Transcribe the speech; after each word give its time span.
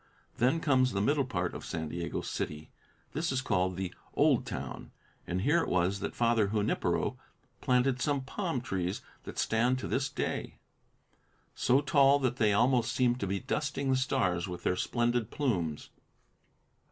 Then 0.37 0.59
comes 0.61 0.93
the 0.93 0.99
middle 0.99 1.25
part 1.27 1.53
of 1.53 1.63
San 1.63 1.89
Diego 1.89 2.21
City. 2.21 2.71
This 3.13 3.31
is 3.31 3.39
called 3.39 3.75
"the 3.77 3.93
old 4.15 4.47
town," 4.47 4.89
and 5.27 5.41
here 5.41 5.59
it 5.61 5.67
was 5.69 5.99
that 5.99 6.15
Father 6.15 6.47
Junipero 6.47 7.19
planted 7.61 8.01
some 8.01 8.21
palm 8.23 8.61
trees 8.61 9.03
that 9.25 9.37
stand 9.37 9.77
to 9.77 9.87
this 9.87 10.09
day 10.09 10.57
so 11.53 11.81
tall 11.81 12.17
that 12.17 12.37
they 12.37 12.51
almost 12.51 12.91
seem 12.93 13.13
to 13.17 13.27
be 13.27 13.39
dusting 13.39 13.91
the 13.91 13.95
stars 13.95 14.47
with 14.47 14.63
their 14.63 14.75
splendid 14.75 15.29
plumes. 15.29 15.91